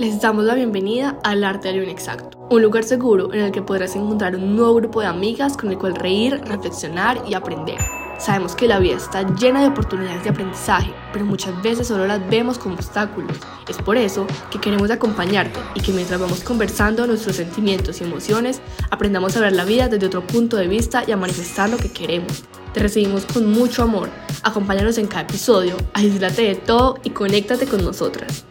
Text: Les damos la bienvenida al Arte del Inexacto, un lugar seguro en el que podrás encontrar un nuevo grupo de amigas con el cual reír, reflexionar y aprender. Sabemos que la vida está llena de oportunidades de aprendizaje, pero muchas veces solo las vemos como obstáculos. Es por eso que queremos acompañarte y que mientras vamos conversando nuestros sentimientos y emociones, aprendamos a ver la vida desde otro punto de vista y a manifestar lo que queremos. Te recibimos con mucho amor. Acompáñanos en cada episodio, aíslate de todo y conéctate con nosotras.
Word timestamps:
Les 0.00 0.18
damos 0.18 0.46
la 0.46 0.54
bienvenida 0.54 1.18
al 1.24 1.44
Arte 1.44 1.68
del 1.68 1.82
Inexacto, 1.82 2.38
un 2.48 2.62
lugar 2.62 2.84
seguro 2.84 3.34
en 3.34 3.40
el 3.40 3.52
que 3.52 3.60
podrás 3.60 3.94
encontrar 3.96 4.34
un 4.34 4.56
nuevo 4.56 4.76
grupo 4.76 5.02
de 5.02 5.06
amigas 5.06 5.58
con 5.58 5.70
el 5.70 5.76
cual 5.76 5.94
reír, 5.94 6.40
reflexionar 6.42 7.22
y 7.28 7.34
aprender. 7.34 7.76
Sabemos 8.18 8.54
que 8.54 8.66
la 8.66 8.78
vida 8.78 8.96
está 8.96 9.30
llena 9.34 9.60
de 9.60 9.66
oportunidades 9.66 10.24
de 10.24 10.30
aprendizaje, 10.30 10.90
pero 11.12 11.26
muchas 11.26 11.60
veces 11.62 11.88
solo 11.88 12.06
las 12.06 12.26
vemos 12.30 12.56
como 12.56 12.76
obstáculos. 12.76 13.36
Es 13.68 13.76
por 13.76 13.98
eso 13.98 14.26
que 14.50 14.58
queremos 14.58 14.90
acompañarte 14.90 15.60
y 15.74 15.82
que 15.82 15.92
mientras 15.92 16.18
vamos 16.18 16.40
conversando 16.40 17.06
nuestros 17.06 17.36
sentimientos 17.36 18.00
y 18.00 18.04
emociones, 18.04 18.62
aprendamos 18.90 19.36
a 19.36 19.40
ver 19.40 19.52
la 19.52 19.66
vida 19.66 19.88
desde 19.88 20.06
otro 20.06 20.26
punto 20.26 20.56
de 20.56 20.66
vista 20.66 21.04
y 21.06 21.12
a 21.12 21.18
manifestar 21.18 21.68
lo 21.68 21.76
que 21.76 21.92
queremos. 21.92 22.44
Te 22.72 22.80
recibimos 22.80 23.26
con 23.26 23.52
mucho 23.52 23.82
amor. 23.82 24.08
Acompáñanos 24.44 24.96
en 24.96 25.08
cada 25.08 25.24
episodio, 25.24 25.76
aíslate 25.92 26.40
de 26.40 26.54
todo 26.54 26.96
y 27.04 27.10
conéctate 27.10 27.66
con 27.66 27.84
nosotras. 27.84 28.46